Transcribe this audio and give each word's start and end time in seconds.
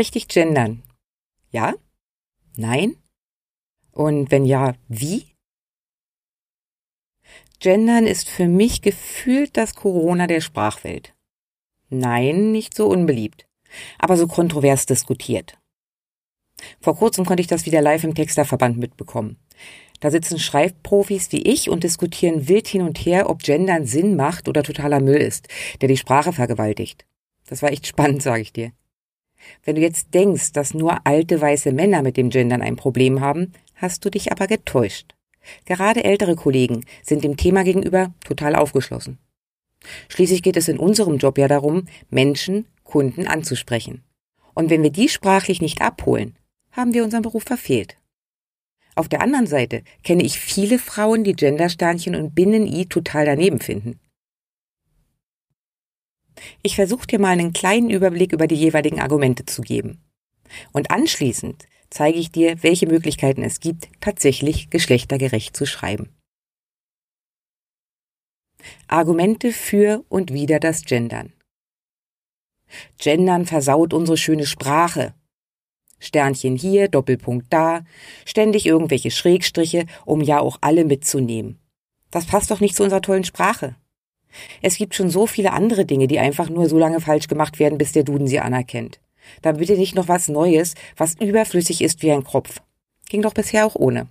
Richtig 0.00 0.28
gendern. 0.28 0.82
Ja? 1.50 1.74
Nein? 2.56 2.96
Und 3.92 4.30
wenn 4.30 4.46
ja, 4.46 4.72
wie? 4.88 5.26
Gendern 7.58 8.06
ist 8.06 8.26
für 8.30 8.48
mich 8.48 8.80
gefühlt 8.80 9.58
das 9.58 9.74
Corona 9.74 10.26
der 10.26 10.40
Sprachwelt. 10.40 11.12
Nein, 11.90 12.50
nicht 12.50 12.74
so 12.74 12.86
unbeliebt, 12.86 13.46
aber 13.98 14.16
so 14.16 14.26
kontrovers 14.26 14.86
diskutiert. 14.86 15.58
Vor 16.80 16.96
kurzem 16.96 17.26
konnte 17.26 17.42
ich 17.42 17.46
das 17.46 17.66
wieder 17.66 17.82
live 17.82 18.04
im 18.04 18.14
Texterverband 18.14 18.78
mitbekommen. 18.78 19.36
Da 20.00 20.10
sitzen 20.10 20.38
Schreibprofis 20.38 21.30
wie 21.30 21.42
ich 21.42 21.68
und 21.68 21.84
diskutieren 21.84 22.48
wild 22.48 22.68
hin 22.68 22.80
und 22.80 22.96
her, 22.96 23.28
ob 23.28 23.42
Gendern 23.42 23.84
Sinn 23.84 24.16
macht 24.16 24.48
oder 24.48 24.62
totaler 24.62 25.00
Müll 25.00 25.20
ist, 25.20 25.48
der 25.82 25.88
die 25.88 25.98
Sprache 25.98 26.32
vergewaltigt. 26.32 27.04
Das 27.48 27.60
war 27.60 27.70
echt 27.70 27.86
spannend, 27.86 28.22
sage 28.22 28.40
ich 28.40 28.54
dir. 28.54 28.72
Wenn 29.64 29.76
du 29.76 29.80
jetzt 29.80 30.14
denkst, 30.14 30.52
dass 30.52 30.74
nur 30.74 31.06
alte 31.06 31.40
weiße 31.40 31.72
Männer 31.72 32.02
mit 32.02 32.16
dem 32.16 32.30
Gendern 32.30 32.62
ein 32.62 32.76
Problem 32.76 33.20
haben, 33.20 33.52
hast 33.74 34.04
du 34.04 34.10
dich 34.10 34.32
aber 34.32 34.46
getäuscht. 34.46 35.14
Gerade 35.64 36.04
ältere 36.04 36.36
Kollegen 36.36 36.84
sind 37.02 37.24
dem 37.24 37.36
Thema 37.36 37.64
gegenüber 37.64 38.12
total 38.24 38.54
aufgeschlossen. 38.54 39.18
Schließlich 40.08 40.42
geht 40.42 40.56
es 40.56 40.68
in 40.68 40.78
unserem 40.78 41.16
Job 41.16 41.38
ja 41.38 41.48
darum, 41.48 41.86
Menschen, 42.10 42.66
Kunden 42.84 43.26
anzusprechen. 43.26 44.02
Und 44.54 44.68
wenn 44.68 44.82
wir 44.82 44.90
die 44.90 45.08
sprachlich 45.08 45.62
nicht 45.62 45.80
abholen, 45.80 46.36
haben 46.72 46.92
wir 46.92 47.04
unseren 47.04 47.22
Beruf 47.22 47.44
verfehlt. 47.44 47.96
Auf 48.94 49.08
der 49.08 49.22
anderen 49.22 49.46
Seite 49.46 49.82
kenne 50.02 50.22
ich 50.22 50.38
viele 50.38 50.78
Frauen, 50.78 51.24
die 51.24 51.32
Gendersternchen 51.32 52.14
und 52.14 52.34
Binnen-I 52.34 52.86
total 52.86 53.24
daneben 53.24 53.60
finden. 53.60 53.98
Ich 56.62 56.76
versuche 56.76 57.06
dir 57.06 57.18
mal 57.18 57.30
einen 57.30 57.52
kleinen 57.52 57.90
Überblick 57.90 58.32
über 58.32 58.46
die 58.46 58.56
jeweiligen 58.56 59.00
Argumente 59.00 59.44
zu 59.46 59.62
geben. 59.62 60.02
Und 60.72 60.90
anschließend 60.90 61.66
zeige 61.90 62.18
ich 62.18 62.30
dir, 62.30 62.62
welche 62.62 62.86
Möglichkeiten 62.86 63.42
es 63.42 63.60
gibt, 63.60 63.88
tatsächlich 64.00 64.70
geschlechtergerecht 64.70 65.56
zu 65.56 65.66
schreiben. 65.66 66.08
Argumente 68.88 69.52
für 69.52 70.04
und 70.08 70.32
wider 70.32 70.60
das 70.60 70.84
Gendern. 70.84 71.32
Gendern 72.98 73.46
versaut 73.46 73.92
unsere 73.94 74.16
schöne 74.16 74.46
Sprache. 74.46 75.14
Sternchen 75.98 76.56
hier, 76.56 76.88
Doppelpunkt 76.88 77.52
da, 77.52 77.84
ständig 78.24 78.66
irgendwelche 78.66 79.10
Schrägstriche, 79.10 79.86
um 80.06 80.20
ja 80.20 80.40
auch 80.40 80.58
alle 80.60 80.84
mitzunehmen. 80.84 81.58
Das 82.10 82.26
passt 82.26 82.50
doch 82.50 82.60
nicht 82.60 82.74
zu 82.74 82.82
unserer 82.82 83.02
tollen 83.02 83.24
Sprache. 83.24 83.76
Es 84.62 84.76
gibt 84.76 84.94
schon 84.94 85.10
so 85.10 85.26
viele 85.26 85.52
andere 85.52 85.84
Dinge, 85.84 86.06
die 86.06 86.18
einfach 86.18 86.48
nur 86.48 86.68
so 86.68 86.78
lange 86.78 87.00
falsch 87.00 87.28
gemacht 87.28 87.58
werden, 87.58 87.78
bis 87.78 87.92
der 87.92 88.04
Duden 88.04 88.26
sie 88.26 88.40
anerkennt. 88.40 89.00
Dann 89.42 89.58
bitte 89.58 89.76
nicht 89.76 89.94
noch 89.94 90.08
was 90.08 90.28
Neues, 90.28 90.74
was 90.96 91.14
überflüssig 91.14 91.82
ist 91.82 92.02
wie 92.02 92.12
ein 92.12 92.24
Kropf. 92.24 92.62
Ging 93.08 93.22
doch 93.22 93.34
bisher 93.34 93.66
auch 93.66 93.74
ohne. 93.74 94.08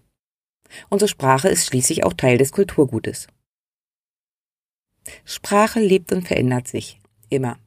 Unsere 0.89 1.09
Sprache 1.09 1.49
ist 1.49 1.65
schließlich 1.65 2.03
auch 2.03 2.13
Teil 2.13 2.37
des 2.37 2.51
Kulturgutes. 2.51 3.27
Sprache 5.25 5.79
lebt 5.79 6.11
und 6.11 6.27
verändert 6.27 6.67
sich. 6.67 6.99
Immer. 7.29 7.57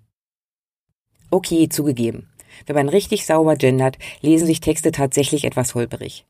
Okay, 1.30 1.68
zugegeben. 1.68 2.28
Wenn 2.66 2.76
man 2.76 2.88
richtig 2.88 3.24
sauber 3.24 3.56
gendert, 3.56 3.98
lesen 4.20 4.46
sich 4.46 4.60
Texte 4.60 4.92
tatsächlich 4.92 5.44
etwas 5.44 5.74
holperig. 5.74 6.26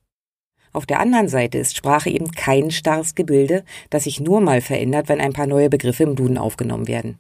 Auf 0.73 0.87
der 0.87 1.01
anderen 1.01 1.29
Seite 1.29 1.59
ist 1.59 1.77
Sprache 1.77 2.09
eben 2.09 2.31
kein 2.31 2.71
starres 2.71 3.15
Gebilde, 3.15 3.65
das 3.91 4.05
sich 4.05 4.21
nur 4.21 4.41
mal 4.41 4.61
verändert, 4.61 5.09
wenn 5.09 5.21
ein 5.21 5.35
paar 5.35 5.47
neue 5.47 5.69
Begriffe 5.69 6.05
im 6.05 6.17
Duden 6.17 6.39
aufgenommen 6.39 6.89
werden. 6.89 7.19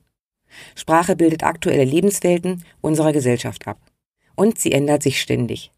Sprache 0.74 1.16
bildet 1.16 1.42
aktuelle 1.42 1.84
Lebenswelten 1.84 2.64
unserer 2.80 3.12
Gesellschaft 3.12 3.66
ab. 3.66 3.78
Und 4.34 4.58
sie 4.58 4.72
ändert 4.72 5.02
sich 5.02 5.20
ständig. 5.20 5.70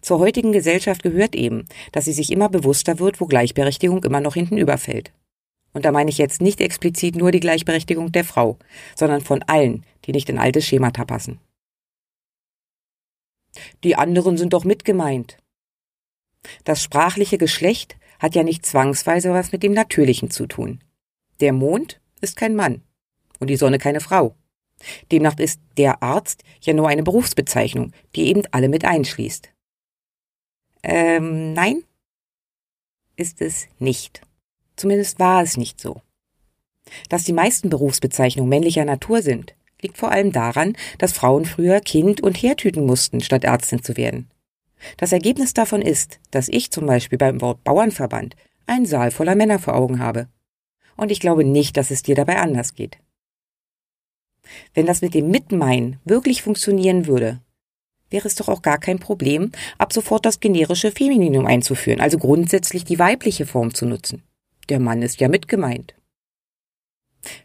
Zur 0.00 0.18
heutigen 0.18 0.52
Gesellschaft 0.52 1.02
gehört 1.02 1.34
eben, 1.34 1.66
dass 1.92 2.06
sie 2.06 2.12
sich 2.12 2.32
immer 2.32 2.48
bewusster 2.48 2.98
wird, 2.98 3.20
wo 3.20 3.26
Gleichberechtigung 3.26 4.02
immer 4.04 4.20
noch 4.20 4.34
hinten 4.34 4.58
überfällt. 4.58 5.12
Und 5.72 5.84
da 5.84 5.92
meine 5.92 6.10
ich 6.10 6.18
jetzt 6.18 6.40
nicht 6.40 6.60
explizit 6.60 7.16
nur 7.16 7.30
die 7.30 7.40
Gleichberechtigung 7.40 8.10
der 8.12 8.24
Frau, 8.24 8.58
sondern 8.96 9.20
von 9.20 9.42
allen, 9.42 9.84
die 10.04 10.12
nicht 10.12 10.28
in 10.28 10.38
alte 10.38 10.62
Schemata 10.62 11.04
passen. 11.04 11.38
Die 13.84 13.96
anderen 13.96 14.36
sind 14.36 14.52
doch 14.52 14.64
mitgemeint. 14.64 15.38
Das 16.64 16.82
sprachliche 16.82 17.38
Geschlecht 17.38 17.96
hat 18.18 18.34
ja 18.34 18.42
nicht 18.42 18.66
zwangsweise 18.66 19.32
was 19.32 19.52
mit 19.52 19.62
dem 19.62 19.72
Natürlichen 19.72 20.30
zu 20.30 20.46
tun. 20.46 20.82
Der 21.40 21.52
Mond 21.52 22.00
ist 22.20 22.36
kein 22.36 22.56
Mann 22.56 22.82
und 23.38 23.48
die 23.48 23.56
Sonne 23.56 23.78
keine 23.78 24.00
Frau. 24.00 24.34
Demnach 25.10 25.38
ist 25.38 25.60
der 25.76 26.02
Arzt 26.02 26.42
ja 26.60 26.72
nur 26.72 26.88
eine 26.88 27.02
Berufsbezeichnung, 27.02 27.92
die 28.14 28.28
eben 28.28 28.42
alle 28.50 28.68
mit 28.68 28.84
einschließt. 28.84 29.50
Ähm, 30.82 31.52
nein, 31.52 31.82
ist 33.16 33.40
es 33.40 33.66
nicht. 33.78 34.22
Zumindest 34.76 35.18
war 35.18 35.42
es 35.42 35.56
nicht 35.56 35.80
so. 35.80 36.02
Dass 37.08 37.24
die 37.24 37.32
meisten 37.32 37.68
Berufsbezeichnungen 37.68 38.48
männlicher 38.48 38.84
Natur 38.84 39.22
sind, 39.22 39.54
liegt 39.82 39.98
vor 39.98 40.10
allem 40.10 40.32
daran, 40.32 40.76
dass 40.98 41.12
Frauen 41.12 41.44
früher 41.44 41.80
Kind 41.80 42.20
und 42.20 42.36
hertüten 42.36 42.86
mussten, 42.86 43.20
statt 43.20 43.44
Ärztin 43.44 43.82
zu 43.82 43.96
werden. 43.96 44.30
Das 44.96 45.12
Ergebnis 45.12 45.54
davon 45.54 45.82
ist, 45.82 46.20
dass 46.30 46.48
ich 46.48 46.70
zum 46.70 46.86
Beispiel 46.86 47.18
beim 47.18 47.40
Wort 47.40 47.64
Bauernverband 47.64 48.36
einen 48.66 48.86
Saal 48.86 49.10
voller 49.10 49.34
Männer 49.34 49.58
vor 49.58 49.74
Augen 49.74 49.98
habe. 49.98 50.28
Und 50.96 51.10
ich 51.10 51.20
glaube 51.20 51.44
nicht, 51.44 51.76
dass 51.76 51.90
es 51.90 52.02
dir 52.02 52.14
dabei 52.14 52.38
anders 52.38 52.74
geht. 52.74 52.98
Wenn 54.74 54.86
das 54.86 55.02
mit 55.02 55.14
dem 55.14 55.30
Mitmeinen 55.30 56.00
wirklich 56.04 56.42
funktionieren 56.42 57.06
würde, 57.06 57.40
wäre 58.10 58.26
es 58.26 58.34
doch 58.34 58.48
auch 58.48 58.62
gar 58.62 58.78
kein 58.78 58.98
Problem, 58.98 59.52
ab 59.76 59.92
sofort 59.92 60.24
das 60.24 60.40
generische 60.40 60.90
Femininum 60.90 61.46
einzuführen, 61.46 62.00
also 62.00 62.18
grundsätzlich 62.18 62.84
die 62.84 62.98
weibliche 62.98 63.46
Form 63.46 63.74
zu 63.74 63.86
nutzen. 63.86 64.22
Der 64.68 64.80
Mann 64.80 65.02
ist 65.02 65.20
ja 65.20 65.28
mitgemeint. 65.28 65.94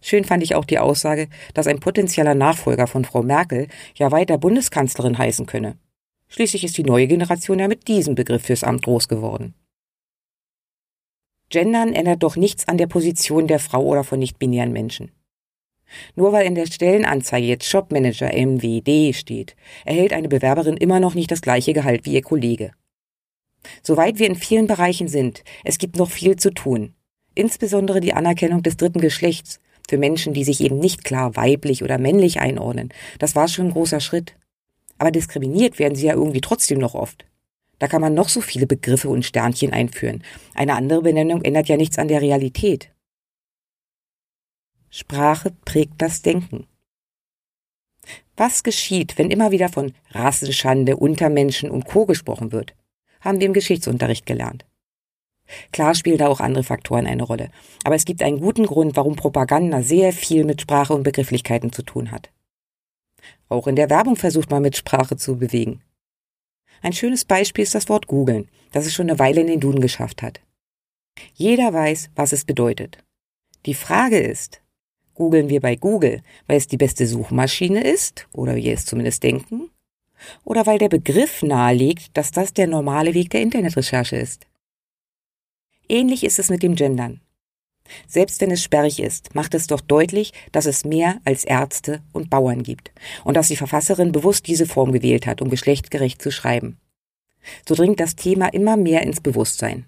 Schön 0.02 0.24
fand 0.24 0.44
ich 0.44 0.56
auch 0.56 0.66
die 0.66 0.80
Aussage, 0.80 1.28
dass 1.54 1.68
ein 1.68 1.80
potenzieller 1.80 2.36
Nachfolger 2.36 2.88
von 2.88 3.06
Frau 3.06 3.24
Merkel 3.24 3.68
ja 3.96 4.12
weiter 4.12 4.38
Bundeskanzlerin 4.38 5.18
heißen 5.18 5.46
könne. 5.46 5.78
Schließlich 6.34 6.64
ist 6.64 6.80
die 6.80 6.84
neue 6.84 7.06
Generation 7.06 7.60
ja 7.60 7.68
mit 7.68 7.88
diesem 7.88 8.16
Begriff 8.16 8.46
fürs 8.46 8.64
Amt 8.64 8.86
groß 8.86 9.08
geworden. 9.08 9.54
Gendern 11.50 11.94
ändert 11.94 12.24
doch 12.24 12.36
nichts 12.36 12.68
an 12.68 12.80
der 12.80 12.88
Position 12.88 13.46
der 13.46 13.60
Frau 13.60 13.86
oder 13.86 14.04
von 14.04 14.18
nicht-binären 14.18 14.72
Menschen. 14.72 15.12
Nur 16.16 16.32
weil 16.32 16.48
in 16.48 16.56
der 16.56 16.66
Stellenanzeige 16.66 17.46
jetzt 17.46 17.70
Shopmanager 17.70 18.32
MWD 18.34 19.16
steht, 19.16 19.56
erhält 19.86 20.12
eine 20.12 20.28
Bewerberin 20.28 20.76
immer 20.76 21.00
noch 21.00 21.14
nicht 21.14 21.30
das 21.30 21.44
gleiche 21.44 21.72
Gehalt 21.72 22.08
wie 22.08 22.14
ihr 22.14 22.24
Kollege. 22.24 22.72
Soweit 23.84 24.18
wir 24.18 24.26
in 24.26 24.36
vielen 24.36 24.66
Bereichen 24.66 25.08
sind, 25.08 25.44
es 25.64 25.78
gibt 25.78 25.98
noch 25.98 26.10
viel 26.10 26.36
zu 26.38 26.52
tun. 26.52 26.96
Insbesondere 27.36 28.00
die 28.00 28.16
Anerkennung 28.16 28.64
des 28.64 28.78
dritten 28.78 29.02
Geschlechts 29.02 29.60
für 29.88 30.00
Menschen, 30.00 30.34
die 30.34 30.46
sich 30.46 30.62
eben 30.62 30.80
nicht 30.80 31.04
klar 31.04 31.36
weiblich 31.36 31.84
oder 31.84 32.00
männlich 32.00 32.40
einordnen. 32.40 32.90
Das 33.20 33.36
war 33.36 33.48
schon 33.48 33.68
ein 33.68 33.74
großer 33.74 34.00
Schritt. 34.00 34.36
Aber 34.98 35.12
diskriminiert 35.12 35.80
werden 35.80 35.96
sie 35.96 36.06
ja 36.06 36.14
irgendwie 36.14 36.42
trotzdem 36.42 36.80
noch 36.80 36.94
oft. 36.94 37.26
Da 37.80 37.88
kann 37.88 38.02
man 38.02 38.14
noch 38.14 38.30
so 38.30 38.42
viele 38.42 38.68
Begriffe 38.68 39.10
und 39.10 39.26
Sternchen 39.26 39.74
einführen. 39.74 40.24
Eine 40.54 40.76
andere 40.76 41.02
Benennung 41.02 41.42
ändert 41.42 41.68
ja 41.68 41.78
nichts 41.78 41.98
an 41.98 42.08
der 42.08 42.22
Realität. 42.22 42.90
Sprache 44.90 45.52
prägt 45.66 46.02
das 46.02 46.22
Denken. 46.22 46.68
Was 48.38 48.64
geschieht, 48.64 49.18
wenn 49.18 49.32
immer 49.32 49.52
wieder 49.52 49.70
von 49.70 49.94
Rassenschande, 50.12 50.98
Untermenschen 50.98 51.70
und 51.70 51.86
Co. 51.86 52.06
gesprochen 52.06 52.52
wird? 52.52 52.76
Haben 53.22 53.40
wir 53.40 53.48
im 53.48 53.54
Geschichtsunterricht 53.54 54.26
gelernt. 54.26 54.66
Klar 55.72 55.94
spielen 55.96 56.18
da 56.18 56.28
auch 56.28 56.40
andere 56.40 56.64
Faktoren 56.64 57.06
eine 57.06 57.24
Rolle, 57.24 57.50
aber 57.84 57.96
es 57.96 58.06
gibt 58.06 58.24
einen 58.24 58.40
guten 58.40 58.66
Grund, 58.66 58.96
warum 58.96 59.16
Propaganda 59.16 59.82
sehr 59.82 60.14
viel 60.14 60.46
mit 60.46 60.62
Sprache 60.62 60.94
und 60.94 61.04
Begrifflichkeiten 61.04 61.72
zu 61.72 61.84
tun 61.84 62.12
hat. 62.12 62.32
Auch 63.54 63.68
in 63.68 63.76
der 63.76 63.92
Werbung 63.92 64.16
versucht 64.16 64.50
man 64.50 64.64
mit 64.64 64.76
Sprache 64.76 65.16
zu 65.16 65.38
bewegen. 65.38 65.84
Ein 66.82 66.92
schönes 66.92 67.24
Beispiel 67.24 67.62
ist 67.62 67.76
das 67.76 67.88
Wort 67.88 68.08
googeln, 68.08 68.50
das 68.72 68.88
es 68.88 68.96
schon 68.96 69.08
eine 69.08 69.20
Weile 69.20 69.42
in 69.42 69.48
den 69.48 69.60
Duden 69.60 69.80
geschafft 69.80 70.24
hat. 70.24 70.42
Jeder 71.36 71.72
weiß, 71.72 72.10
was 72.16 72.34
es 72.34 72.46
bedeutet. 72.46 72.98
Die 73.68 73.76
Frage 73.76 74.18
ist, 74.18 74.64
googeln 75.14 75.50
wir 75.50 75.62
bei 75.62 75.76
Google, 75.76 76.24
weil 76.48 76.58
es 76.58 76.66
die 76.66 76.78
beste 76.78 77.06
Suchmaschine 77.06 77.84
ist, 77.84 78.28
oder 78.34 78.56
wir 78.56 78.74
es 78.74 78.88
zumindest 78.88 79.22
denken, 79.22 79.70
Oder 80.44 80.66
weil 80.66 80.80
der 80.80 80.90
Begriff 80.90 81.44
nahelegt, 81.44 82.18
dass 82.18 82.32
das 82.32 82.54
der 82.54 82.66
normale 82.66 83.14
Weg 83.14 83.30
der 83.30 83.42
Internetrecherche 83.42 84.16
ist. 84.16 84.48
Ähnlich 85.88 86.24
ist 86.24 86.40
es 86.40 86.50
mit 86.50 86.64
dem 86.64 86.74
Gendern. 86.74 87.22
Selbst 88.08 88.42
wenn 88.42 88.52
es 88.52 88.64
sperrig 88.64 89.00
ist, 89.02 89.36
macht 89.36 89.54
es 89.54 89.68
doch 89.68 89.82
deutlich, 89.82 90.34
dass 90.52 90.66
es 90.66 90.86
mehr 90.86 91.20
als 91.26 91.44
Ärzte 91.44 92.02
und 92.12 92.30
Bauern 92.30 92.64
gibt 92.64 92.92
und 93.24 93.36
dass 93.36 93.50
die 93.50 93.56
Verfasserin 93.56 94.12
bewusst 94.12 94.48
diese 94.48 94.66
Form 94.66 94.92
gewählt 94.92 95.28
hat, 95.28 95.42
um 95.42 95.50
geschlechtgerecht 95.50 96.22
zu 96.22 96.32
schreiben. 96.32 96.78
So 97.68 97.76
dringt 97.76 98.00
das 98.00 98.16
Thema 98.16 98.48
immer 98.48 98.78
mehr 98.78 99.04
ins 99.04 99.22
Bewusstsein. 99.22 99.86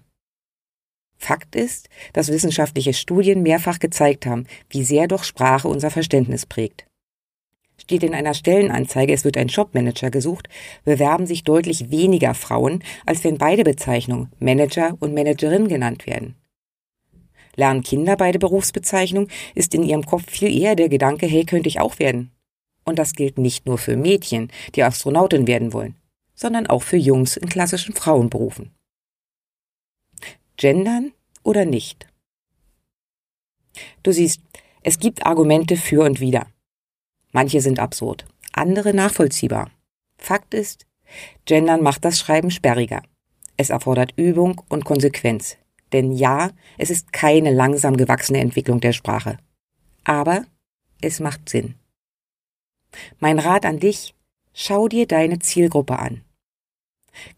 Fakt 1.18 1.56
ist, 1.56 1.88
dass 2.12 2.28
wissenschaftliche 2.28 2.92
Studien 2.92 3.42
mehrfach 3.42 3.78
gezeigt 3.78 4.26
haben, 4.26 4.46
wie 4.68 4.84
sehr 4.84 5.08
doch 5.08 5.24
Sprache 5.24 5.68
unser 5.68 5.90
Verständnis 5.90 6.44
prägt. 6.44 6.86
Steht 7.78 8.02
in 8.02 8.14
einer 8.14 8.34
Stellenanzeige, 8.34 9.12
es 9.12 9.24
wird 9.24 9.36
ein 9.36 9.48
Jobmanager 9.48 10.10
gesucht, 10.10 10.48
bewerben 10.84 11.26
sich 11.26 11.44
deutlich 11.44 11.90
weniger 11.90 12.34
Frauen, 12.34 12.82
als 13.06 13.22
wenn 13.24 13.38
beide 13.38 13.64
Bezeichnungen 13.64 14.30
Manager 14.38 14.96
und 15.00 15.14
Managerin 15.14 15.68
genannt 15.68 16.06
werden. 16.06 16.34
Lernen 17.56 17.82
Kinder 17.82 18.16
beide 18.16 18.38
Berufsbezeichnungen, 18.38 19.30
ist 19.54 19.74
in 19.74 19.82
ihrem 19.82 20.04
Kopf 20.04 20.30
viel 20.30 20.56
eher 20.56 20.76
der 20.76 20.88
Gedanke, 20.88 21.26
hey, 21.26 21.44
könnte 21.44 21.68
ich 21.68 21.80
auch 21.80 21.98
werden. 21.98 22.30
Und 22.84 22.98
das 22.98 23.14
gilt 23.14 23.38
nicht 23.38 23.66
nur 23.66 23.78
für 23.78 23.96
Mädchen, 23.96 24.50
die 24.74 24.82
Astronautin 24.82 25.46
werden 25.46 25.72
wollen, 25.72 25.96
sondern 26.34 26.66
auch 26.66 26.82
für 26.82 26.96
Jungs 26.96 27.36
in 27.36 27.48
klassischen 27.48 27.94
Frauenberufen. 27.94 28.70
Gendern 30.56 31.12
oder 31.42 31.64
nicht? 31.64 32.06
Du 34.02 34.12
siehst, 34.12 34.40
es 34.82 34.98
gibt 34.98 35.26
Argumente 35.26 35.76
für 35.76 36.02
und 36.04 36.20
wider. 36.20 36.46
Manche 37.32 37.60
sind 37.60 37.80
absurd, 37.80 38.24
andere 38.52 38.94
nachvollziehbar. 38.94 39.70
Fakt 40.16 40.54
ist, 40.54 40.86
Gendern 41.44 41.82
macht 41.82 42.04
das 42.04 42.18
Schreiben 42.18 42.50
sperriger. 42.50 43.02
Es 43.56 43.70
erfordert 43.70 44.12
Übung 44.16 44.62
und 44.68 44.84
Konsequenz. 44.84 45.56
Denn 45.96 46.12
ja, 46.12 46.50
es 46.76 46.90
ist 46.90 47.14
keine 47.14 47.50
langsam 47.50 47.96
gewachsene 47.96 48.38
Entwicklung 48.40 48.80
der 48.80 48.92
Sprache. 48.92 49.38
Aber 50.04 50.44
es 51.00 51.20
macht 51.20 51.48
Sinn. 51.48 51.76
Mein 53.18 53.38
Rat 53.38 53.64
an 53.64 53.78
dich, 53.78 54.14
schau 54.52 54.88
dir 54.88 55.06
deine 55.06 55.38
Zielgruppe 55.38 55.98
an. 55.98 56.20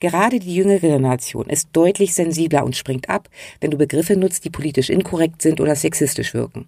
Gerade 0.00 0.40
die 0.40 0.56
jüngere 0.56 0.80
Generation 0.80 1.48
ist 1.48 1.68
deutlich 1.72 2.14
sensibler 2.14 2.64
und 2.64 2.74
springt 2.74 3.08
ab, 3.08 3.28
wenn 3.60 3.70
du 3.70 3.78
Begriffe 3.78 4.16
nutzt, 4.16 4.44
die 4.44 4.50
politisch 4.50 4.90
inkorrekt 4.90 5.40
sind 5.40 5.60
oder 5.60 5.76
sexistisch 5.76 6.34
wirken. 6.34 6.66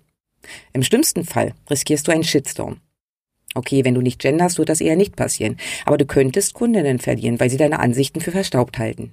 Im 0.73 0.85
schlimmsten 0.85 1.25
Fall 1.25 1.55
riskierst 1.69 2.07
du 2.07 2.13
einen 2.13 2.23
Shitstorm. 2.23 2.77
Okay, 3.57 3.85
wenn 3.85 3.97
du 3.97 4.01
nicht 4.01 4.21
genderst, 4.21 4.59
wird 4.59 4.69
das 4.69 4.81
eher 4.81 4.95
nicht 4.95 5.17
passieren, 5.17 5.57
aber 5.87 5.99
du 5.99 6.07
könntest 6.07 6.55
Kundinnen 6.55 7.01
verlieren, 7.01 7.41
weil 7.41 7.51
sie 7.51 7.57
deine 7.57 7.81
Ansichten 7.81 8.21
für 8.21 8.31
verstaubt 8.31 8.79
halten. 8.79 9.13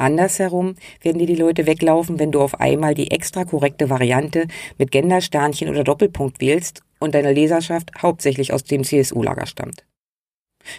Andersherum 0.00 0.76
werden 1.02 1.18
dir 1.18 1.26
die 1.26 1.36
Leute 1.36 1.66
weglaufen, 1.66 2.18
wenn 2.18 2.32
du 2.32 2.40
auf 2.40 2.60
einmal 2.60 2.94
die 2.94 3.10
extra 3.10 3.44
korrekte 3.44 3.90
Variante 3.90 4.46
mit 4.78 4.90
Gendersternchen 4.90 5.68
oder 5.68 5.84
Doppelpunkt 5.84 6.40
wählst 6.40 6.82
und 6.98 7.14
deine 7.14 7.32
Leserschaft 7.32 7.90
hauptsächlich 8.02 8.52
aus 8.52 8.64
dem 8.64 8.84
CSU-Lager 8.84 9.46
stammt. 9.46 9.84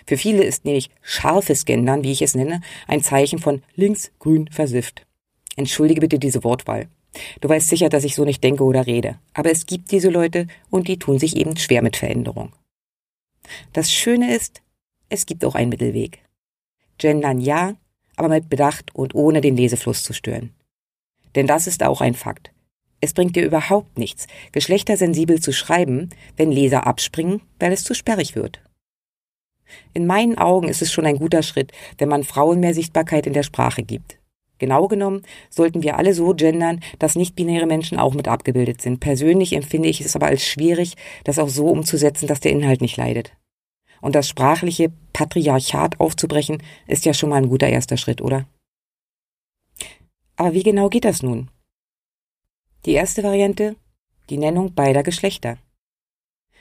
Für 0.05 0.17
viele 0.17 0.43
ist 0.43 0.65
nämlich 0.65 0.89
scharfes 1.01 1.65
Gendern, 1.65 2.03
wie 2.03 2.11
ich 2.11 2.21
es 2.21 2.35
nenne, 2.35 2.61
ein 2.87 3.03
Zeichen 3.03 3.39
von 3.39 3.63
links, 3.75 4.11
grün, 4.19 4.47
versifft. 4.51 5.05
Entschuldige 5.55 6.01
bitte 6.01 6.19
diese 6.19 6.43
Wortwahl. 6.43 6.87
Du 7.41 7.49
weißt 7.49 7.67
sicher, 7.67 7.89
dass 7.89 8.03
ich 8.03 8.15
so 8.15 8.23
nicht 8.23 8.43
denke 8.43 8.63
oder 8.63 8.87
rede. 8.87 9.19
Aber 9.33 9.51
es 9.51 9.65
gibt 9.65 9.91
diese 9.91 10.09
Leute 10.09 10.47
und 10.69 10.87
die 10.87 10.97
tun 10.97 11.19
sich 11.19 11.35
eben 11.35 11.57
schwer 11.57 11.81
mit 11.81 11.97
Veränderung. 11.97 12.53
Das 13.73 13.91
Schöne 13.91 14.33
ist, 14.35 14.61
es 15.09 15.25
gibt 15.25 15.43
auch 15.43 15.55
einen 15.55 15.69
Mittelweg. 15.69 16.19
Gendern 16.97 17.39
ja, 17.39 17.75
aber 18.15 18.29
mit 18.29 18.49
Bedacht 18.49 18.93
und 18.93 19.15
ohne 19.15 19.41
den 19.41 19.55
Lesefluss 19.55 20.03
zu 20.03 20.13
stören. 20.13 20.53
Denn 21.35 21.47
das 21.47 21.67
ist 21.67 21.83
auch 21.83 22.01
ein 22.01 22.13
Fakt. 22.13 22.51
Es 22.99 23.13
bringt 23.13 23.35
dir 23.35 23.45
überhaupt 23.45 23.97
nichts, 23.97 24.27
geschlechtersensibel 24.51 25.39
zu 25.39 25.51
schreiben, 25.51 26.09
wenn 26.37 26.51
Leser 26.51 26.85
abspringen, 26.85 27.41
weil 27.59 27.73
es 27.73 27.83
zu 27.83 27.95
sperrig 27.95 28.35
wird. 28.35 28.61
In 29.93 30.05
meinen 30.05 30.37
Augen 30.37 30.67
ist 30.67 30.81
es 30.81 30.91
schon 30.91 31.05
ein 31.05 31.17
guter 31.17 31.43
Schritt, 31.43 31.71
wenn 31.97 32.09
man 32.09 32.23
Frauen 32.23 32.59
mehr 32.59 32.73
Sichtbarkeit 32.73 33.25
in 33.25 33.33
der 33.33 33.43
Sprache 33.43 33.83
gibt. 33.83 34.19
Genau 34.59 34.87
genommen 34.87 35.23
sollten 35.49 35.81
wir 35.81 35.97
alle 35.97 36.13
so 36.13 36.35
gendern, 36.35 36.81
dass 36.99 37.15
nicht-binäre 37.15 37.65
Menschen 37.65 37.97
auch 37.97 38.13
mit 38.13 38.27
abgebildet 38.27 38.79
sind. 38.79 38.99
Persönlich 38.99 39.53
empfinde 39.53 39.89
ich 39.89 40.01
es 40.01 40.15
aber 40.15 40.27
als 40.27 40.45
schwierig, 40.45 40.93
das 41.23 41.39
auch 41.39 41.49
so 41.49 41.67
umzusetzen, 41.67 42.27
dass 42.27 42.41
der 42.41 42.51
Inhalt 42.51 42.81
nicht 42.81 42.97
leidet. 42.97 43.33
Und 44.01 44.15
das 44.15 44.27
sprachliche 44.27 44.91
Patriarchat 45.13 45.99
aufzubrechen, 45.99 46.61
ist 46.87 47.05
ja 47.05 47.13
schon 47.13 47.29
mal 47.29 47.37
ein 47.37 47.49
guter 47.49 47.69
erster 47.69 47.97
Schritt, 47.97 48.21
oder? 48.21 48.47
Aber 50.35 50.53
wie 50.53 50.63
genau 50.63 50.89
geht 50.89 51.05
das 51.05 51.21
nun? 51.21 51.49
Die 52.85 52.93
erste 52.93 53.23
Variante, 53.23 53.75
die 54.29 54.37
Nennung 54.37 54.73
beider 54.73 55.03
Geschlechter. 55.03 55.57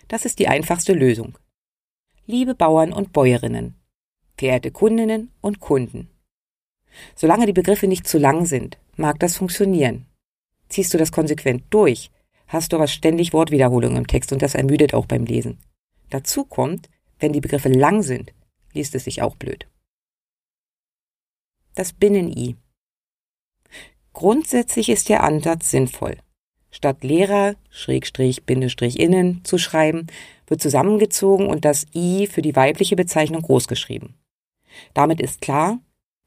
Das 0.09 0.25
ist 0.25 0.39
die 0.39 0.49
einfachste 0.49 0.93
Lösung 0.93 1.39
liebe 2.31 2.55
Bauern 2.55 2.93
und 2.93 3.13
Bäuerinnen, 3.13 3.75
verehrte 4.39 4.71
Kundinnen 4.71 5.33
und 5.41 5.59
Kunden. 5.59 6.09
Solange 7.17 7.47
die 7.47 7.53
Begriffe 7.53 7.89
nicht 7.89 8.07
zu 8.07 8.19
lang 8.19 8.47
sind, 8.47 8.79
mag 8.97 9.19
das 9.19 9.37
funktionieren. 9.37 10.07
Ziehst 10.69 10.95
du 10.95 10.99
das 10.99 11.13
konsequent 11.13 11.65
durch, 11.71 12.11
hast 12.47 12.73
du 12.73 12.77
aber 12.77 12.87
ständig 12.87 13.33
Wortwiederholungen 13.33 13.99
im 13.99 14.07
Text 14.07 14.33
und 14.33 14.43
das 14.43 14.55
ermüdet 14.55 14.95
auch 14.95 15.07
beim 15.07 15.25
Lesen. 15.25 15.59
Dazu 16.09 16.45
kommt, 16.45 16.89
wenn 17.21 17.33
die 17.33 17.41
Begriffe 17.41 17.69
lang 17.69 18.03
sind, 18.03 18.33
liest 18.73 18.95
es 18.95 19.05
sich 19.05 19.23
auch 19.23 19.37
blöd. 19.37 19.69
Das 21.75 21.93
Binnen-I. 21.93 22.57
Grundsätzlich 24.13 24.89
ist 24.89 25.09
der 25.09 25.23
Ansatz 25.23 25.71
sinnvoll. 25.71 26.17
Statt 26.71 27.03
Lehrer, 27.03 27.57
Schrägstrich, 27.71 28.45
Bindestrich 28.45 28.99
innen 28.99 29.45
zu 29.45 29.59
schreiben, 29.59 30.07
wird 30.47 30.61
zusammengezogen 30.61 31.47
und 31.47 31.65
das 31.65 31.87
I 31.95 32.27
für 32.27 32.43
die 32.43 32.57
weibliche 32.57 32.97
Bezeichnung 32.97 33.43
großgeschrieben. 33.43 34.15
Damit 34.95 35.21
ist 35.21 35.41
klar, 35.41 35.81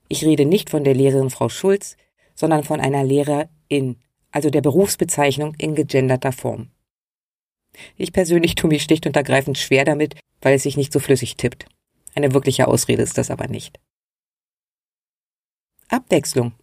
ich 0.10 0.26
rede 0.26 0.46
nicht 0.46 0.70
von 0.70 0.84
der 0.84 0.94
Lehrerin 0.94 1.30
Frau 1.30 1.50
Schulz, 1.50 1.98
sondern 2.36 2.64
von 2.64 2.80
einer 2.80 3.04
Lehrerin, 3.04 3.98
also 4.32 4.50
der 4.50 4.62
Berufsbezeichnung 4.62 5.56
in 5.58 5.76
gegenderter 5.76 6.32
Form. 6.32 6.73
Ich 7.98 8.14
persönlich 8.14 8.56
tue 8.56 8.70
mich 8.70 8.84
schlicht 8.84 9.06
und 9.06 9.16
ergreifend 9.16 9.58
schwer 9.58 9.86
damit, 9.86 10.16
weil 10.42 10.56
es 10.56 10.64
sich 10.64 10.78
nicht 10.78 10.94
so 10.94 11.00
flüssig 11.00 11.38
tippt. 11.38 11.66
Eine 12.16 12.34
wirkliche 12.34 12.68
Ausrede 12.68 13.02
ist 13.02 13.18
das 13.18 13.32
aber 13.32 13.48
nicht. 13.48 13.80
Abwechslung. 15.90 16.54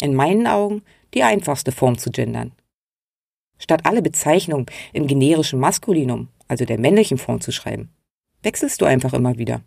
In 0.00 0.14
meinen 0.14 0.46
Augen 0.46 0.82
die 1.14 1.22
einfachste 1.22 1.72
Form 1.72 1.98
zu 1.98 2.10
gendern. 2.10 2.52
Statt 3.58 3.84
alle 3.84 4.00
Bezeichnungen 4.00 4.66
im 4.92 5.06
generischen 5.06 5.60
Maskulinum, 5.60 6.28
also 6.48 6.64
der 6.64 6.78
männlichen 6.78 7.18
Form 7.18 7.40
zu 7.40 7.52
schreiben, 7.52 7.90
wechselst 8.42 8.80
du 8.80 8.86
einfach 8.86 9.12
immer 9.12 9.36
wieder. 9.36 9.62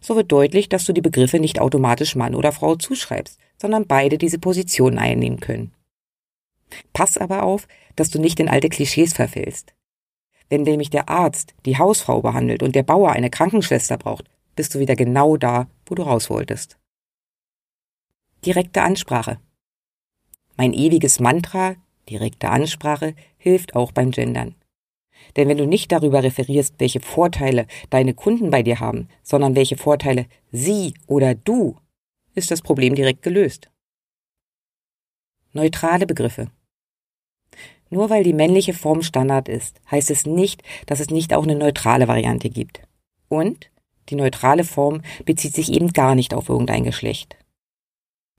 So 0.00 0.16
wird 0.16 0.32
deutlich, 0.32 0.68
dass 0.68 0.84
du 0.84 0.92
die 0.92 1.00
Begriffe 1.00 1.38
nicht 1.38 1.60
automatisch 1.60 2.16
Mann 2.16 2.34
oder 2.34 2.52
Frau 2.52 2.76
zuschreibst, 2.76 3.38
sondern 3.60 3.86
beide 3.86 4.18
diese 4.18 4.38
Position 4.38 4.98
einnehmen 4.98 5.40
können. 5.40 5.72
Pass 6.92 7.18
aber 7.18 7.42
auf, 7.44 7.68
dass 7.96 8.10
du 8.10 8.20
nicht 8.20 8.40
in 8.40 8.48
alte 8.48 8.68
Klischees 8.68 9.12
verfällst. 9.12 9.74
Wenn 10.48 10.62
nämlich 10.62 10.90
der 10.90 11.08
Arzt 11.08 11.54
die 11.64 11.78
Hausfrau 11.78 12.20
behandelt 12.20 12.62
und 12.62 12.74
der 12.74 12.82
Bauer 12.82 13.12
eine 13.12 13.30
Krankenschwester 13.30 13.96
braucht, 13.96 14.28
bist 14.56 14.74
du 14.74 14.78
wieder 14.78 14.96
genau 14.96 15.36
da, 15.36 15.68
wo 15.86 15.94
du 15.94 16.02
raus 16.02 16.30
wolltest. 16.30 16.78
Direkte 18.44 18.82
Ansprache. 18.82 19.40
Mein 20.56 20.72
ewiges 20.72 21.18
Mantra, 21.18 21.76
Direkte 22.08 22.50
Ansprache 22.50 23.14
hilft 23.38 23.74
auch 23.74 23.92
beim 23.92 24.10
Gendern. 24.10 24.54
Denn 25.36 25.48
wenn 25.48 25.56
du 25.56 25.66
nicht 25.66 25.90
darüber 25.90 26.22
referierst, 26.22 26.74
welche 26.78 27.00
Vorteile 27.00 27.66
deine 27.90 28.14
Kunden 28.14 28.50
bei 28.50 28.62
dir 28.62 28.80
haben, 28.80 29.08
sondern 29.22 29.56
welche 29.56 29.76
Vorteile 29.76 30.26
sie 30.52 30.94
oder 31.06 31.34
du, 31.34 31.78
ist 32.34 32.50
das 32.50 32.62
Problem 32.62 32.94
direkt 32.94 33.22
gelöst. 33.22 33.70
Neutrale 35.52 36.06
Begriffe. 36.06 36.50
Nur 37.94 38.10
weil 38.10 38.24
die 38.24 38.32
männliche 38.32 38.74
Form 38.74 39.02
Standard 39.02 39.48
ist, 39.48 39.80
heißt 39.88 40.10
es 40.10 40.26
nicht, 40.26 40.64
dass 40.86 40.98
es 40.98 41.10
nicht 41.10 41.32
auch 41.32 41.44
eine 41.44 41.54
neutrale 41.54 42.08
Variante 42.08 42.50
gibt. 42.50 42.80
Und 43.28 43.70
die 44.08 44.16
neutrale 44.16 44.64
Form 44.64 45.02
bezieht 45.24 45.54
sich 45.54 45.72
eben 45.72 45.92
gar 45.92 46.16
nicht 46.16 46.34
auf 46.34 46.48
irgendein 46.48 46.82
Geschlecht. 46.82 47.36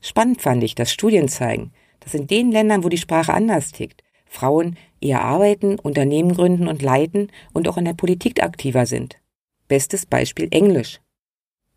Spannend 0.02 0.42
fand 0.42 0.62
ich, 0.62 0.76
dass 0.76 0.92
Studien 0.92 1.30
zeigen, 1.30 1.72
dass 2.02 2.14
in 2.14 2.28
den 2.28 2.52
Ländern, 2.52 2.84
wo 2.84 2.90
die 2.90 2.98
Sprache 2.98 3.34
anders 3.34 3.72
tickt, 3.72 4.04
Frauen 4.26 4.76
eher 5.00 5.22
arbeiten, 5.22 5.80
Unternehmen 5.80 6.34
gründen 6.34 6.68
und 6.68 6.82
leiten 6.82 7.32
und 7.54 7.70
auch 7.70 7.78
in 7.78 7.86
der 7.86 7.94
Politik 7.94 8.44
aktiver 8.44 8.86
sind. 8.86 9.16
Bestes 9.70 10.06
Beispiel 10.06 10.50
Englisch. 10.52 11.00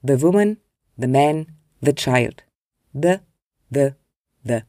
The 0.02 0.20
woman, 0.20 0.56
the 0.96 1.06
man, 1.06 1.46
the 1.80 1.94
child. 1.94 2.44
The, 2.92 3.18
the, 3.70 3.90
the. 4.42 4.62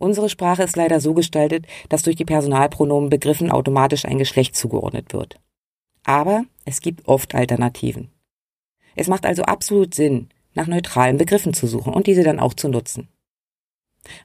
Unsere 0.00 0.30
Sprache 0.30 0.62
ist 0.62 0.76
leider 0.76 0.98
so 0.98 1.12
gestaltet, 1.12 1.66
dass 1.90 2.02
durch 2.02 2.16
die 2.16 2.24
Personalpronomen 2.24 3.10
Begriffen 3.10 3.50
automatisch 3.50 4.06
ein 4.06 4.16
Geschlecht 4.16 4.56
zugeordnet 4.56 5.12
wird. 5.12 5.38
Aber 6.04 6.44
es 6.64 6.80
gibt 6.80 7.06
oft 7.06 7.34
Alternativen. 7.34 8.10
Es 8.96 9.08
macht 9.08 9.26
also 9.26 9.42
absolut 9.42 9.94
Sinn, 9.94 10.30
nach 10.54 10.66
neutralen 10.66 11.18
Begriffen 11.18 11.52
zu 11.52 11.66
suchen 11.66 11.92
und 11.92 12.06
diese 12.06 12.22
dann 12.22 12.40
auch 12.40 12.54
zu 12.54 12.68
nutzen. 12.70 13.08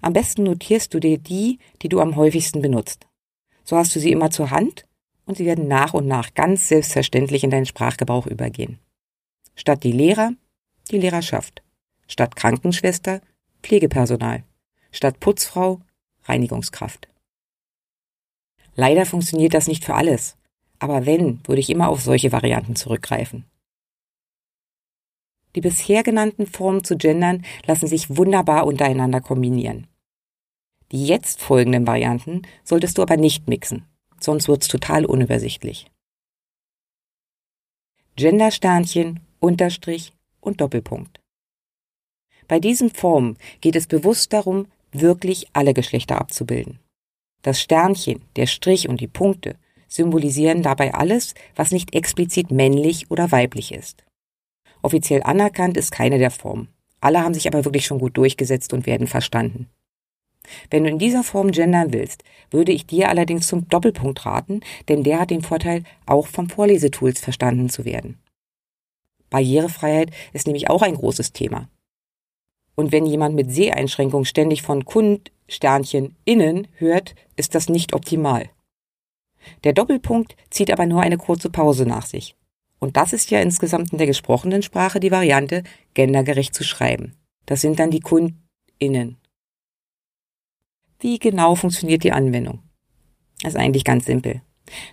Am 0.02 0.14
besten 0.14 0.44
notierst 0.44 0.94
du 0.94 1.02
dir 1.02 1.18
die, 1.18 1.60
die 1.82 1.90
du 1.90 2.00
am 2.00 2.16
häufigsten 2.16 2.62
benutzt. 2.62 3.06
So 3.66 3.76
hast 3.76 3.94
du 3.94 4.00
sie 4.00 4.14
immer 4.14 4.32
zur 4.32 4.52
Hand 4.52 4.86
und 5.26 5.36
sie 5.36 5.46
werden 5.46 5.68
nach 5.68 5.94
und 5.94 6.08
nach 6.08 6.34
ganz 6.36 6.70
selbstverständlich 6.70 7.44
in 7.44 7.50
deinen 7.50 7.66
Sprachgebrauch 7.66 8.28
übergehen. 8.28 8.80
Statt 9.56 9.84
die 9.84 9.92
Lehrer, 9.92 10.32
die 10.90 11.00
Lehrerschaft. 11.00 11.64
Statt 12.08 12.38
Krankenschwester, 12.38 13.20
Pflegepersonal. 13.62 14.46
Statt 14.96 15.20
Putzfrau, 15.20 15.82
Reinigungskraft. 16.24 17.10
Leider 18.76 19.06
funktioniert 19.06 19.54
das 19.54 19.68
nicht 19.68 19.84
für 19.84 19.94
alles. 19.94 20.38
Aber 20.80 21.06
wenn, 21.06 21.46
würde 21.46 21.60
ich 21.60 21.70
immer 21.70 21.90
auf 21.90 22.02
solche 22.02 22.32
Varianten 22.32 22.78
zurückgreifen. 22.78 23.44
Die 25.54 25.60
bisher 25.60 26.02
genannten 26.02 26.48
Formen 26.48 26.86
zu 26.86 26.96
gendern 26.96 27.44
lassen 27.66 27.88
sich 27.88 28.16
wunderbar 28.16 28.66
untereinander 28.66 29.20
kombinieren. 29.20 29.88
Die 30.94 31.06
jetzt 31.06 31.42
folgenden 31.42 31.86
Varianten 31.86 32.44
solltest 32.64 32.98
du 32.98 33.02
aber 33.02 33.18
nicht 33.18 33.50
mixen, 33.50 33.86
sonst 34.22 34.48
wird's 34.48 34.70
total 34.70 35.06
unübersichtlich. 35.06 35.92
Gendersternchen, 38.16 39.20
Unterstrich 39.42 40.14
und 40.40 40.62
Doppelpunkt. 40.62 41.20
Bei 42.48 42.60
diesen 42.60 42.92
Formen 42.92 43.38
geht 43.60 43.76
es 43.76 43.88
bewusst 43.88 44.32
darum, 44.32 44.68
wirklich 45.02 45.48
alle 45.54 45.74
Geschlechter 45.74 46.20
abzubilden. 46.20 46.80
Das 47.42 47.62
Sternchen, 47.62 48.22
der 48.36 48.48
Strich 48.48 48.90
und 48.90 49.02
die 49.02 49.08
Punkte 49.08 49.56
symbolisieren 49.88 50.64
dabei 50.64 50.94
alles, 50.94 51.36
was 51.56 51.72
nicht 51.72 51.94
explizit 51.94 52.52
männlich 52.52 53.12
oder 53.12 53.32
weiblich 53.32 53.72
ist. 53.72 54.04
Offiziell 54.82 55.24
anerkannt 55.24 55.78
ist 55.78 55.92
keine 55.92 56.18
der 56.18 56.32
Formen. 56.32 56.70
Alle 57.02 57.22
haben 57.24 57.34
sich 57.34 57.48
aber 57.48 57.66
wirklich 57.66 57.86
schon 57.86 58.00
gut 58.00 58.18
durchgesetzt 58.18 58.74
und 58.74 58.86
werden 58.86 59.08
verstanden. 59.08 59.70
Wenn 60.70 60.84
du 60.84 60.90
in 60.90 61.00
dieser 61.00 61.24
Form 61.24 61.52
gendern 61.52 61.94
willst, 61.94 62.24
würde 62.52 62.72
ich 62.72 62.86
dir 62.86 63.10
allerdings 63.10 63.48
zum 63.48 63.68
Doppelpunkt 63.68 64.26
raten, 64.26 64.62
denn 64.88 65.04
der 65.04 65.20
hat 65.20 65.32
den 65.32 65.42
Vorteil, 65.42 65.84
auch 66.06 66.28
vom 66.28 66.50
Vorlesetools 66.50 67.20
verstanden 67.20 67.70
zu 67.70 67.86
werden. 67.86 68.20
Barrierefreiheit 69.30 70.12
ist 70.34 70.48
nämlich 70.48 70.70
auch 70.70 70.82
ein 70.82 70.96
großes 70.96 71.34
Thema. 71.34 71.68
Und 72.76 72.92
wenn 72.92 73.06
jemand 73.06 73.36
mit 73.36 73.52
Seheinschränkung 73.52 74.26
ständig 74.26 74.62
von 74.62 74.86
Kund, 74.86 75.32
Sternchen, 75.48 76.16
innen 76.26 76.68
hört, 76.76 77.16
ist 77.36 77.56
das 77.56 77.70
nicht 77.70 77.94
optimal. 77.94 78.50
Der 79.64 79.74
Doppelpunkt 79.74 80.36
zieht 80.50 80.72
aber 80.72 80.86
nur 80.86 81.02
eine 81.02 81.18
kurze 81.18 81.50
Pause 81.50 81.86
nach 81.86 82.06
sich. 82.06 82.36
Und 82.80 82.98
das 82.98 83.14
ist 83.14 83.32
ja 83.32 83.40
insgesamt 83.40 83.92
in 83.92 83.98
der 83.98 84.08
gesprochenen 84.08 84.62
Sprache 84.62 85.00
die 85.00 85.12
Variante, 85.12 85.64
gendergerecht 85.94 86.54
zu 86.54 86.64
schreiben. 86.64 87.16
Das 87.46 87.62
sind 87.62 87.80
dann 87.80 87.92
die 87.92 88.00
KundInnen. 88.00 89.18
Wie 91.00 91.20
genau 91.20 91.56
funktioniert 91.56 92.04
die 92.04 92.12
Anwendung? 92.12 92.60
Das 93.42 93.54
ist 93.54 93.60
eigentlich 93.60 93.84
ganz 93.84 94.06
simpel. 94.06 94.42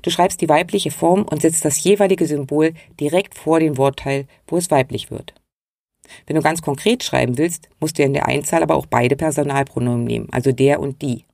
Du 0.03 0.11
schreibst 0.11 0.41
die 0.41 0.49
weibliche 0.49 0.91
Form 0.91 1.23
und 1.23 1.43
setzt 1.43 1.65
das 1.65 1.83
jeweilige 1.83 2.27
Symbol 2.27 2.75
direkt 3.01 3.35
vor 3.35 3.61
den 3.61 3.79
Wortteil, 3.79 4.27
wo 4.47 4.59
es 4.59 4.71
weiblich 4.71 5.11
wird. 5.11 5.35
Wenn 6.27 6.37
du 6.37 6.43
ganz 6.43 6.63
konkret 6.63 7.03
schreiben 7.03 7.39
willst, 7.39 7.69
musst 7.81 7.99
du 7.99 8.03
in 8.03 8.13
der 8.13 8.27
Einzahl 8.27 8.63
aber 8.63 8.75
auch 8.75 8.87
beide 8.87 9.17
Personalpronomen 9.17 10.05
nehmen, 10.05 10.29
also 10.33 10.53
der 10.53 10.81
und 10.81 11.03
die. 11.03 11.25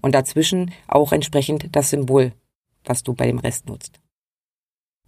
Und 0.00 0.14
dazwischen 0.14 0.72
auch 0.86 1.12
entsprechend 1.12 1.74
das 1.76 1.90
Symbol, 1.90 2.32
was 2.84 3.02
du 3.02 3.14
bei 3.14 3.26
dem 3.26 3.38
Rest 3.38 3.66
nutzt. 3.66 4.00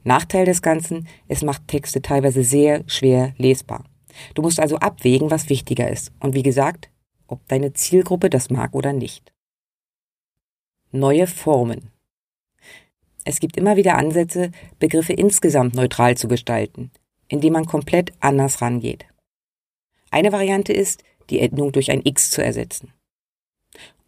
Nachteil 0.03 0.47
des 0.47 0.62
Ganzen, 0.62 1.09
es 1.29 1.43
macht 1.43 1.69
Texte 1.69 2.00
teilweise 2.00 2.43
sehr 2.43 2.85
schwer 2.87 3.35
lesbar. 3.37 3.85
Du 4.35 4.43
musst 4.43 4.61
also 4.61 4.77
abwägen, 4.77 5.31
was 5.31 5.49
wichtiger 5.49 5.91
ist. 5.91 6.12
Und 6.21 6.35
wie 6.35 6.43
gesagt, 6.43 6.91
ob 7.27 7.47
deine 7.49 7.73
Zielgruppe 7.73 8.31
das 8.31 8.50
mag 8.50 8.75
oder 8.75 8.93
nicht. 8.93 9.33
Neue 10.91 11.27
Formen. 11.27 11.91
Es 13.25 13.39
gibt 13.39 13.57
immer 13.57 13.77
wieder 13.77 13.97
Ansätze, 13.97 14.50
Begriffe 14.79 15.12
insgesamt 15.12 15.75
neutral 15.75 16.17
zu 16.17 16.27
gestalten, 16.27 16.91
indem 17.31 17.55
man 17.55 17.65
komplett 17.65 18.13
anders 18.21 18.61
rangeht. 18.61 19.07
Eine 20.11 20.33
Variante 20.33 20.73
ist, 20.73 21.03
die 21.31 21.41
Endung 21.41 21.73
durch 21.73 21.91
ein 21.91 22.03
X 22.05 22.31
zu 22.31 22.43
ersetzen 22.45 22.93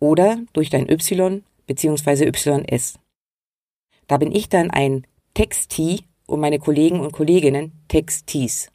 oder 0.00 0.38
durch 0.52 0.68
dein 0.68 0.90
Y 0.90 1.44
bzw. 1.66 2.26
YS. 2.26 2.98
Da 4.08 4.16
bin 4.18 4.34
ich 4.34 4.48
dann 4.48 4.70
ein 4.70 5.06
Texti 5.32 6.04
und 6.26 6.40
meine 6.40 6.58
Kollegen 6.58 7.00
und 7.00 7.12
Kolleginnen 7.12 7.72
Textis. 7.86 8.68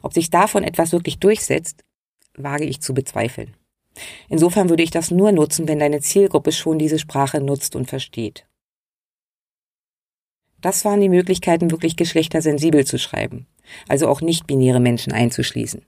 Ob 0.00 0.14
sich 0.14 0.30
davon 0.30 0.64
etwas 0.64 0.92
wirklich 0.92 1.18
durchsetzt, 1.18 1.84
wage 2.34 2.64
ich 2.64 2.80
zu 2.80 2.94
bezweifeln. 2.94 3.54
Insofern 4.28 4.70
würde 4.70 4.82
ich 4.82 4.90
das 4.90 5.10
nur 5.10 5.32
nutzen, 5.32 5.68
wenn 5.68 5.80
deine 5.80 6.00
Zielgruppe 6.00 6.52
schon 6.52 6.78
diese 6.78 6.98
Sprache 6.98 7.40
nutzt 7.40 7.76
und 7.76 7.86
versteht. 7.88 8.47
Das 10.60 10.84
waren 10.84 11.00
die 11.00 11.08
Möglichkeiten, 11.08 11.70
wirklich 11.70 11.96
geschlechtersensibel 11.96 12.84
zu 12.84 12.98
schreiben, 12.98 13.46
also 13.86 14.08
auch 14.08 14.20
nicht-binäre 14.20 14.80
Menschen 14.80 15.12
einzuschließen. 15.12 15.84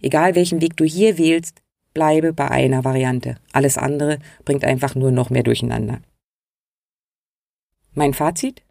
Egal 0.00 0.34
welchen 0.34 0.60
Weg 0.60 0.76
du 0.76 0.84
hier 0.84 1.18
wählst, 1.18 1.62
bleibe 1.92 2.32
bei 2.32 2.50
einer 2.50 2.84
Variante. 2.84 3.36
Alles 3.52 3.76
andere 3.76 4.18
bringt 4.44 4.64
einfach 4.64 4.94
nur 4.94 5.10
noch 5.10 5.30
mehr 5.30 5.42
durcheinander. 5.42 6.00
Mein 7.92 8.14
Fazit? 8.14 8.62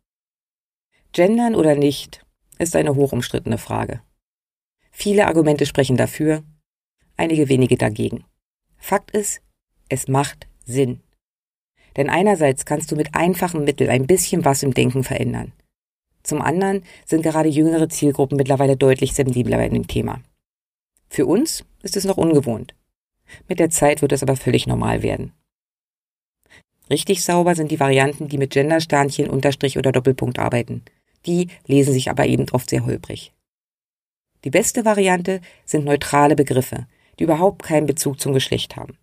Gendern 1.11 1.55
oder 1.55 1.75
nicht 1.75 2.25
ist 2.57 2.75
eine 2.75 2.95
hochumstrittene 2.95 3.57
Frage. 3.57 4.01
Viele 4.91 5.27
Argumente 5.27 5.65
sprechen 5.65 5.97
dafür, 5.97 6.43
einige 7.17 7.49
wenige 7.49 7.77
dagegen. 7.77 8.25
Fakt 8.77 9.11
ist, 9.11 9.41
es 9.89 10.07
macht 10.07 10.47
Sinn. 10.65 11.01
Denn 11.97 12.09
einerseits 12.09 12.65
kannst 12.65 12.91
du 12.91 12.95
mit 12.95 13.13
einfachen 13.15 13.63
Mitteln 13.63 13.89
ein 13.89 14.07
bisschen 14.07 14.45
was 14.45 14.63
im 14.63 14.73
Denken 14.73 15.03
verändern. 15.03 15.51
Zum 16.23 16.41
anderen 16.41 16.83
sind 17.05 17.23
gerade 17.23 17.49
jüngere 17.49 17.89
Zielgruppen 17.89 18.37
mittlerweile 18.37 18.77
deutlich 18.77 19.13
sensibler 19.13 19.57
bei 19.57 19.69
dem 19.69 19.87
Thema. 19.87 20.21
Für 21.09 21.25
uns 21.25 21.65
ist 21.81 21.97
es 21.97 22.05
noch 22.05 22.17
ungewohnt. 22.17 22.73
Mit 23.47 23.59
der 23.59 23.69
Zeit 23.69 24.01
wird 24.01 24.11
es 24.11 24.23
aber 24.23 24.35
völlig 24.35 24.67
normal 24.67 25.03
werden. 25.03 25.33
Richtig 26.89 27.23
sauber 27.23 27.55
sind 27.55 27.71
die 27.71 27.79
Varianten, 27.79 28.27
die 28.27 28.37
mit 28.37 28.51
Gendersternchen, 28.51 29.29
Unterstrich 29.29 29.77
oder 29.77 29.91
Doppelpunkt 29.91 30.39
arbeiten. 30.39 30.83
Die 31.25 31.47
lesen 31.65 31.93
sich 31.93 32.09
aber 32.09 32.25
eben 32.25 32.45
oft 32.51 32.69
sehr 32.69 32.85
holprig. 32.85 33.31
Die 34.43 34.49
beste 34.49 34.85
Variante 34.85 35.39
sind 35.65 35.85
neutrale 35.85 36.35
Begriffe, 36.35 36.87
die 37.19 37.23
überhaupt 37.23 37.63
keinen 37.63 37.85
Bezug 37.85 38.19
zum 38.19 38.33
Geschlecht 38.33 38.75
haben. 38.75 38.97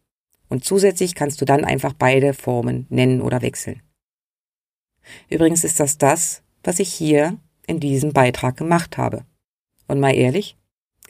Und 0.49 0.65
zusätzlich 0.65 1.15
kannst 1.15 1.41
du 1.41 1.45
dann 1.45 1.65
einfach 1.65 1.93
beide 1.93 2.35
Formen 2.35 2.87
nennen 2.89 3.21
oder 3.21 3.43
wechseln. 3.43 3.83
Übrigens 5.29 5.65
ist 5.65 5.81
das 5.81 5.99
das, 5.99 6.43
was 6.65 6.79
ich 6.79 6.93
hier 6.93 7.37
in 7.67 7.81
diesem 7.81 8.13
Beitrag 8.13 8.57
gemacht 8.57 8.99
habe. 8.99 9.25
Und 9.87 10.01
mal 10.01 10.15
ehrlich, 10.15 10.57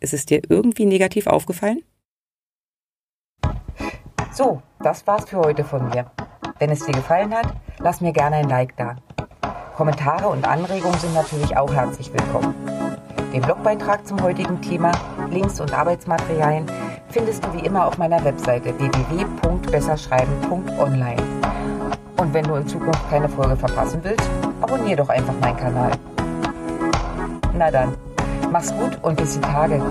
ist 0.00 0.14
es 0.14 0.26
dir 0.26 0.42
irgendwie 0.49 0.87
negativ 0.87 1.26
aufgefallen? 1.26 1.83
So, 4.33 4.62
das 4.80 5.07
war's 5.07 5.28
für 5.28 5.38
heute 5.38 5.64
von 5.64 5.88
mir. 5.88 6.11
Wenn 6.59 6.71
es 6.71 6.85
dir 6.85 6.92
gefallen 6.92 7.35
hat, 7.35 7.54
lass 7.78 8.00
mir 8.00 8.12
gerne 8.12 8.37
ein 8.37 8.49
Like 8.49 8.76
da. 8.76 8.97
Kommentare 9.75 10.28
und 10.28 10.45
Anregungen 10.47 10.99
sind 10.99 11.14
natürlich 11.14 11.57
auch 11.57 11.73
herzlich 11.73 12.12
willkommen. 12.12 12.54
Den 13.33 13.42
Blogbeitrag 13.42 14.07
zum 14.07 14.21
heutigen 14.23 14.61
Thema, 14.61 14.92
Links 15.30 15.61
und 15.61 15.73
Arbeitsmaterialien 15.73 16.66
findest 17.18 17.44
du 17.44 17.52
wie 17.52 17.66
immer 17.66 17.84
auf 17.84 17.98
meiner 17.98 18.25
Webseite 18.25 18.72
www.besserschreiben.online. 18.78 21.22
Und 22.16 22.32
wenn 22.32 22.44
du 22.44 22.54
in 22.54 22.68
Zukunft 22.68 23.10
keine 23.10 23.28
Folge 23.28 23.56
verpassen 23.56 23.98
willst, 24.04 24.30
abonniere 24.60 24.98
doch 24.98 25.08
einfach 25.08 25.34
meinen 25.40 25.56
Kanal. 25.56 25.90
Na 27.54 27.72
dann, 27.72 27.96
mach's 28.52 28.72
gut 28.72 28.96
und 29.02 29.16
bis 29.16 29.34
die 29.34 29.40
Tage. 29.40 29.82